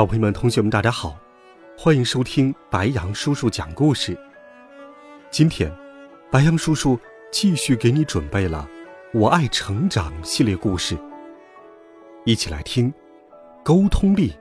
[0.00, 1.20] 小朋友们、同学们，大家好，
[1.76, 4.18] 欢迎收听白羊叔叔讲故事。
[5.30, 5.70] 今天，
[6.30, 6.98] 白羊叔叔
[7.30, 8.66] 继续给你准备了
[9.18, 10.96] 《我爱成长》系列故事，
[12.24, 12.90] 一起来听。
[13.62, 14.32] 沟通力，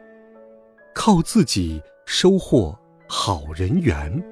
[0.95, 2.73] 靠自己收获
[3.05, 4.23] 好人缘。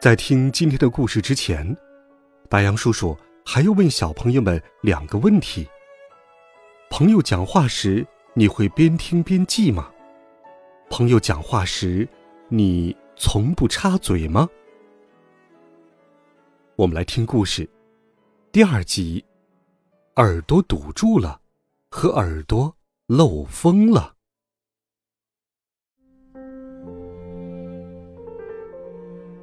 [0.00, 1.76] 在听今天的故事之前，
[2.48, 3.16] 白羊叔叔
[3.46, 5.68] 还要问小朋友们两个问题：
[6.90, 8.04] 朋友讲话时。
[8.34, 9.92] 你会边听边记吗？
[10.88, 12.08] 朋友讲话时，
[12.48, 14.48] 你从不插嘴吗？
[16.76, 17.68] 我们来听故事，
[18.50, 19.22] 第二集，
[20.16, 21.42] 耳朵堵住了，
[21.90, 22.74] 和耳朵
[23.06, 24.14] 漏风了。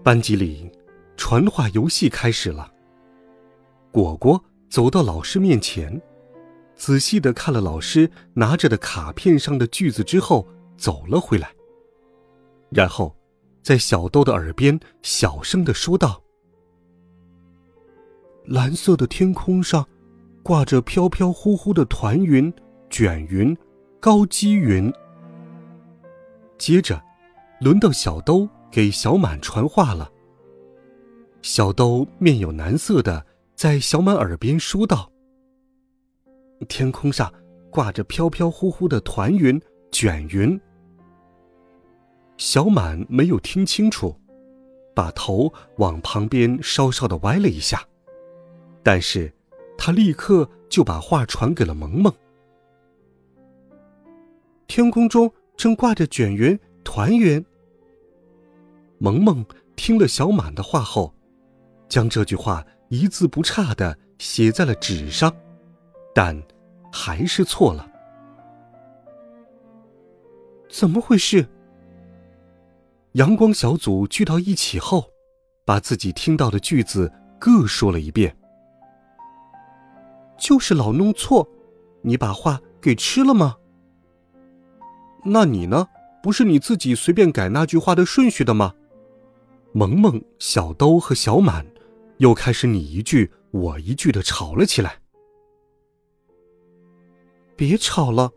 [0.04, 0.68] 班级里，
[1.16, 2.74] 传话游戏开始了。
[3.92, 6.02] 果果走到老师面前。
[6.80, 11.52] 仔细的看了老师拿着的卡片上的句子之后，走了回来。
[12.70, 13.14] 然后，
[13.62, 16.24] 在小豆的耳边小声的说道
[18.48, 19.86] ：“蓝色的天空上，
[20.42, 22.52] 挂着飘飘忽忽的团云、
[22.90, 23.56] 卷云、
[24.00, 24.92] 高积云。”
[26.58, 27.04] 接着，
[27.60, 30.10] 轮到小兜给小满传话了。
[31.42, 35.12] 小兜面有难色的在小满耳边说道。
[36.68, 37.32] 天空上
[37.70, 39.60] 挂着飘飘忽忽的团云、
[39.92, 40.60] 卷云。
[42.38, 44.16] 小满没有听清楚，
[44.96, 47.86] 把头往旁边稍稍的歪了一下，
[48.82, 49.34] 但是，
[49.78, 52.14] 他立刻就把话传给了萌萌。
[54.68, 57.44] 天空中正挂着卷云、团云。
[59.00, 59.46] 萌萌
[59.76, 61.14] 听了小满的话后，
[61.88, 65.34] 将这句话一字不差的写在了纸上。
[66.14, 66.42] 但
[66.92, 67.90] 还是错了，
[70.70, 71.48] 怎么回事？
[73.14, 75.10] 阳光小组聚到一起后，
[75.66, 78.36] 把自己听到的句子各说了一遍。
[80.38, 81.48] 就是老弄错，
[82.02, 83.58] 你把话给吃了吗？
[85.26, 85.88] 那你呢？
[86.22, 88.74] 不是你自己随便改那句话的顺序的吗？
[89.72, 91.66] 萌萌、小兜和小满
[92.18, 94.99] 又开始你一句我一句的吵了起来。
[97.60, 98.32] 别吵了，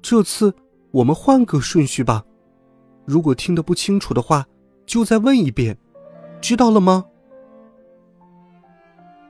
[0.00, 0.54] 这次
[0.90, 2.24] 我们换个顺序吧。
[3.04, 4.46] 如果听得不清楚的话，
[4.86, 5.76] 就再问一遍，
[6.40, 7.04] 知道了吗？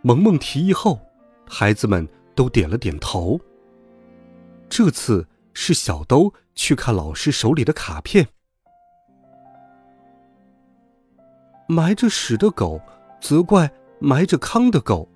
[0.03, 1.01] 萌萌提议后，
[1.45, 3.41] 孩子们都点了点头。
[4.69, 8.29] 这次是小兜去看老师手里的卡片。
[11.67, 12.81] 埋着屎的狗，
[13.21, 15.09] 责怪埋着糠的狗，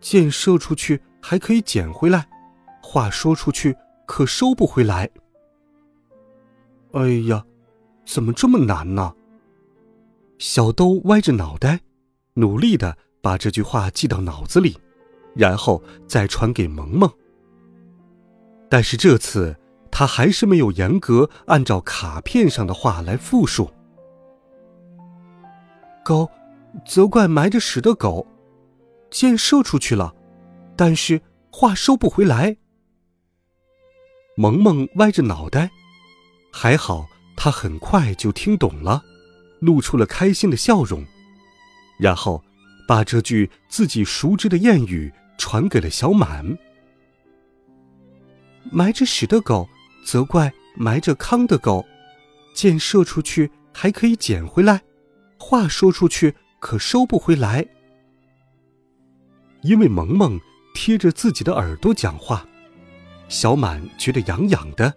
[0.00, 2.26] 箭射出去还可以捡回来。
[2.88, 3.76] 话说出去
[4.06, 5.10] 可收不回来。
[6.92, 7.44] 哎呀，
[8.06, 9.12] 怎么这么难呢？
[10.38, 11.80] 小兜歪着脑袋，
[12.34, 14.78] 努力的把这句话记到脑子里，
[15.34, 17.10] 然后再传给萌萌。
[18.68, 19.56] 但是这次
[19.90, 23.68] 他还是没有严格按照卡片上的话来复述。
[26.04, 26.30] 狗，
[26.86, 28.24] 责怪埋着屎的狗，
[29.10, 30.14] 箭射出去了，
[30.76, 31.20] 但是
[31.50, 32.56] 话收不回来。
[34.38, 35.70] 萌萌歪着脑袋，
[36.52, 39.02] 还好他很快就听懂了，
[39.60, 41.02] 露出了开心的笑容，
[41.98, 42.44] 然后
[42.86, 46.58] 把这句自己熟知的谚语传给了小满
[48.70, 49.66] ：“埋着屎的狗
[50.04, 51.86] 责怪埋着糠的狗，
[52.54, 54.82] 箭射出去还可以捡回来，
[55.38, 57.66] 话说出去可收不回来。”
[59.64, 60.38] 因为萌萌
[60.74, 62.46] 贴着自己的耳朵讲话。
[63.28, 64.94] 小满觉得痒痒的，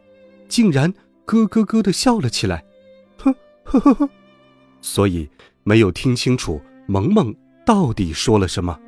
[0.47, 0.93] 竟然
[1.25, 2.63] 咯咯咯的笑了起来，
[3.17, 4.09] 呵呵呵呵，
[4.81, 5.29] 所以
[5.63, 7.35] 没有听清楚萌萌
[7.65, 8.79] 到底说了什么。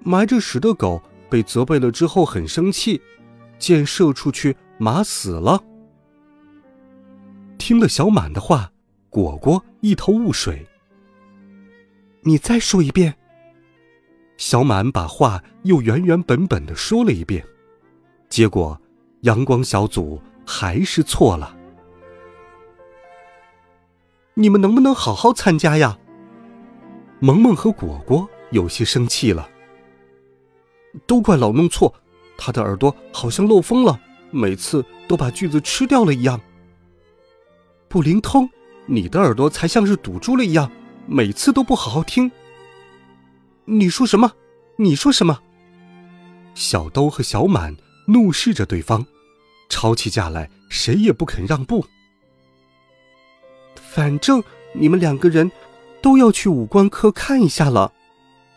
[0.00, 3.00] 埋着屎的狗被责备了之后很生气，
[3.58, 5.62] 箭射出去，马死了。
[7.56, 8.70] 听了小满的话，
[9.08, 10.66] 果果一头雾水。
[12.22, 13.14] 你再说一遍。
[14.36, 17.44] 小满把话又原原本本的说了一遍，
[18.28, 18.80] 结果
[19.20, 21.56] 阳光小组还是错了。
[24.34, 25.96] 你们能不能好好参加呀？
[27.20, 29.48] 萌萌和果果有些生气了。
[31.06, 31.94] 都怪老弄错，
[32.36, 33.98] 他的耳朵好像漏风了，
[34.30, 36.40] 每次都把句子吃掉了一样。
[37.88, 38.50] 不灵通，
[38.86, 40.70] 你的耳朵才像是堵住了一样，
[41.06, 42.30] 每次都不好好听。
[43.66, 44.32] 你说什么？
[44.76, 45.40] 你说什么？
[46.54, 47.74] 小兜和小满
[48.06, 49.06] 怒视着对方，
[49.68, 51.86] 吵起架来，谁也不肯让步。
[53.74, 54.42] 反正
[54.74, 55.50] 你们两个人
[56.02, 57.92] 都要去五官科看一下了，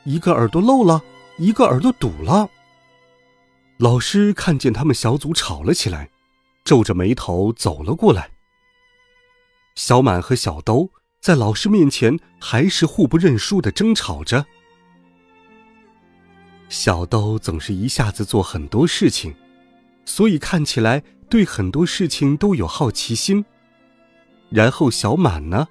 [0.03, 1.01] 一个耳朵漏了，
[1.37, 2.49] 一个耳朵堵了。
[3.77, 6.09] 老师看见他们小组吵了起来，
[6.65, 8.31] 皱着眉头走了过来。
[9.75, 10.89] 小满和小兜
[11.21, 14.45] 在老师面前还是互不认输的争吵着。
[16.69, 19.33] 小兜总是一下子做很多事情，
[20.05, 23.45] 所以看起来对很多事情都有好奇心。
[24.49, 25.67] 然后小满呢，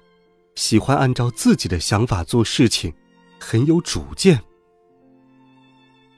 [0.55, 2.93] 喜欢按照自己的想法做事情，
[3.39, 4.41] 很有主见。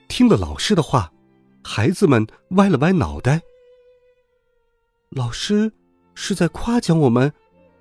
[0.08, 1.12] 听了老师的话，
[1.64, 3.42] 孩子们歪了歪脑袋。
[5.10, 5.72] 老师
[6.16, 7.32] 是在夸奖我们，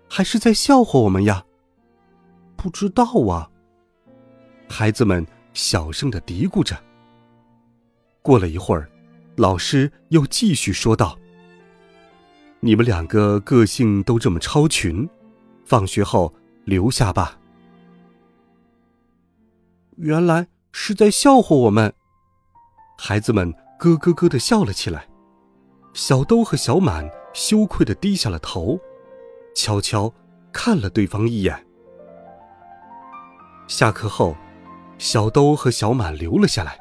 [0.09, 1.45] 还是在笑话我们呀？
[2.57, 3.51] 不知道啊。
[4.69, 5.27] 孩子们
[5.59, 6.81] 小声的嘀咕着。
[8.23, 8.89] 过了一会儿，
[9.35, 11.19] 老师又继续说道。
[12.61, 15.09] 你们两个个性都这么超群，
[15.65, 16.33] 放学后
[16.65, 17.41] 留下吧。
[19.97, 21.93] 原来是在笑话我们，
[22.97, 25.09] 孩子们咯咯咯的笑了起来。
[25.93, 28.79] 小兜和小满羞愧的低下了头，
[29.57, 30.15] 悄悄
[30.53, 31.67] 看了对方一眼。
[33.67, 34.37] 下课后，
[34.99, 36.77] 小兜和小满留了下来。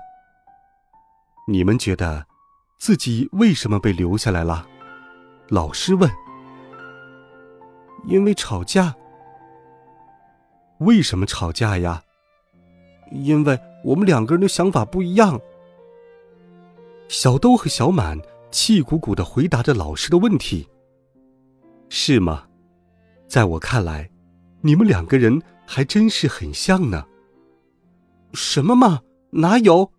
[1.47, 2.25] 你们觉得，
[2.77, 4.67] 自己为什么被留下来了？
[5.49, 6.09] 老师问
[8.05, 8.95] ：“因为吵架？
[10.79, 12.01] 为什么吵架呀？
[13.11, 15.39] 因为我们两个人的想法不一样。”
[17.07, 18.19] 小兜和小满
[18.51, 20.67] 气鼓鼓的回答着老师的问题。
[21.87, 22.47] 是吗？
[23.27, 24.09] 在我看来，
[24.61, 27.05] 你们两个人还真是很像呢。
[28.33, 29.01] 什么嘛？
[29.31, 29.91] 哪有？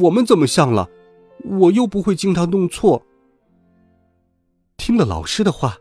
[0.00, 0.88] 我们怎么像了？
[1.44, 3.02] 我又不会经常弄错。
[4.76, 5.76] 听了老师的话，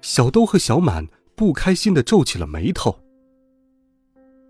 [0.00, 2.98] 小兜和小满不开心的皱起了眉头。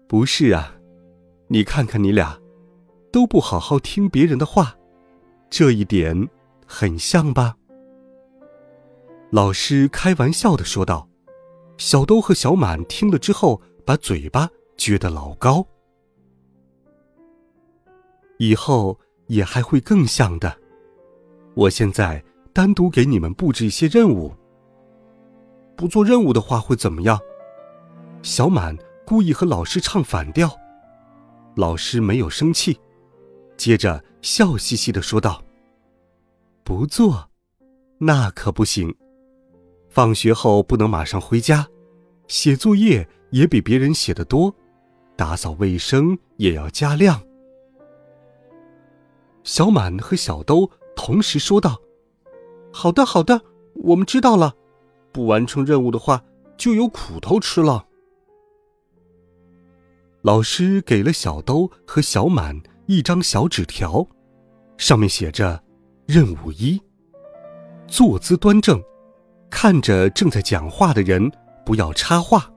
[0.06, 0.76] 不是啊，
[1.48, 2.38] 你看看你俩，
[3.10, 4.76] 都不好好听别人的话，
[5.48, 6.28] 这一点
[6.66, 7.56] 很像吧？
[9.30, 11.08] 老师开玩笑的说道。
[11.78, 15.66] 小兜和小满听了之后，把嘴巴撅得老高。
[18.42, 18.98] 以后
[19.28, 20.58] 也还会更像的。
[21.54, 22.22] 我现在。
[22.54, 24.30] 单独给你们布置一些任务。
[25.74, 27.18] 不做任务的话会怎么样？
[28.22, 30.54] 小满故意和老师唱反调，
[31.56, 32.78] 老师没有生气，
[33.56, 35.42] 接着笑嘻嘻的说道
[36.62, 37.30] ：“不做，
[37.96, 38.94] 那可不行。
[39.88, 41.66] 放学后不能马上回家，
[42.28, 44.54] 写作业也比别人写的多，
[45.16, 47.18] 打扫卫生也要加量。”
[49.44, 51.80] 小满和小兜同时说道。
[52.72, 53.42] 好的，好的，
[53.74, 54.54] 我们知道了。
[55.12, 56.24] 不完成任务的话，
[56.56, 57.86] 就有苦头吃了。
[60.22, 64.06] 老师给了小兜和小满一张小纸条，
[64.78, 65.62] 上面写着
[66.06, 66.80] ：“任务一，
[67.86, 68.82] 坐姿端正，
[69.50, 71.30] 看着正在讲话的人，
[71.66, 72.50] 不要插话。”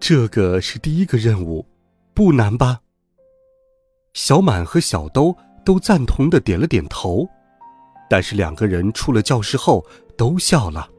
[0.00, 1.66] 这个是第一个任务，
[2.14, 2.80] 不难吧？
[4.12, 7.28] 小满和小兜都赞同的点了点头。
[8.08, 9.84] 但是两个人出了教室后
[10.16, 10.90] 都笑了。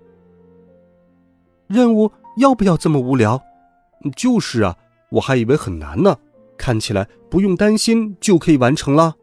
[1.68, 3.42] 任务要不要这么无聊？
[4.16, 4.78] 就是啊，
[5.10, 6.18] 我还以为很难呢。
[6.58, 9.16] 看起来不用担心就可以完成了。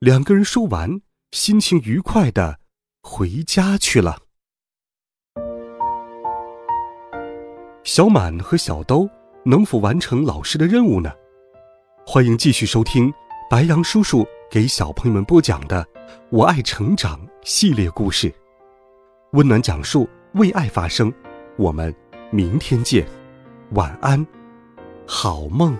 [0.00, 2.58] 两个人说完，心情愉快的
[3.02, 4.18] 回家去了。
[7.84, 9.08] 小满和小兜
[9.44, 11.12] 能否完成老师的任务呢？
[12.06, 13.12] 欢迎继续收听
[13.48, 15.84] 白杨叔叔给小朋友们播讲的。
[16.30, 18.32] 我爱成长系列故事，
[19.32, 21.10] 温暖讲述，为爱发声。
[21.56, 21.92] 我们
[22.30, 23.06] 明天见，
[23.70, 24.24] 晚安，
[25.06, 25.74] 好梦。